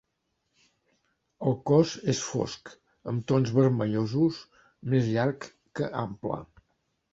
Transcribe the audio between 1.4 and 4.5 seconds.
El cos és fosc, amb tons vermellosos,